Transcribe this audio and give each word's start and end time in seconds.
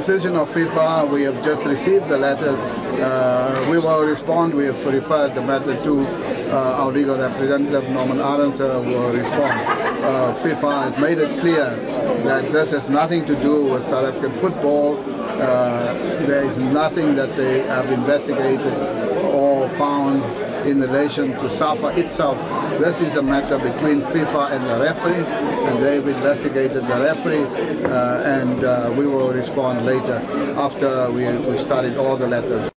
decision 0.00 0.34
of 0.34 0.48
FIFA. 0.48 1.10
We 1.10 1.24
have 1.24 1.44
just 1.44 1.62
received 1.66 2.08
the 2.08 2.16
letters. 2.16 2.60
Uh, 2.60 3.66
we 3.70 3.78
will 3.78 4.06
respond. 4.06 4.54
We 4.54 4.64
have 4.64 4.82
referred 4.86 5.34
the 5.34 5.42
matter 5.42 5.76
to 5.84 5.92
uh, 6.48 6.80
our 6.80 6.90
legal 6.90 7.18
representative, 7.18 7.84
Norman 7.90 8.16
Arendse, 8.16 8.64
who 8.82 8.92
will 8.94 9.12
respond. 9.12 9.60
Uh, 9.60 10.34
FIFA 10.42 10.72
has 10.84 10.98
made 10.98 11.18
it 11.18 11.38
clear 11.40 11.68
that 12.24 12.50
this 12.50 12.70
has 12.70 12.88
nothing 12.88 13.26
to 13.26 13.34
do 13.42 13.66
with 13.72 13.84
South 13.84 14.06
African 14.06 14.32
football. 14.40 14.96
Uh, 14.98 15.92
there 16.24 16.44
is 16.44 16.56
nothing 16.56 17.14
that 17.14 17.36
they 17.36 17.60
have 17.64 17.92
investigated 17.92 18.72
in 20.66 20.80
relation 20.80 21.32
to 21.32 21.48
SAFA 21.48 21.88
itself. 21.98 22.38
This 22.78 23.00
is 23.00 23.16
a 23.16 23.22
matter 23.22 23.58
between 23.58 24.02
FIFA 24.02 24.52
and 24.52 24.66
the 24.66 24.78
referee, 24.80 25.24
and 25.68 25.82
they've 25.82 26.06
investigated 26.06 26.82
the 26.86 26.98
referee, 27.04 27.44
uh, 27.84 28.22
and 28.22 28.64
uh, 28.64 28.94
we 28.96 29.06
will 29.06 29.32
respond 29.32 29.84
later 29.86 30.16
after 30.56 31.10
we, 31.12 31.26
we 31.48 31.56
studied 31.56 31.96
all 31.96 32.16
the 32.16 32.26
letters. 32.26 32.64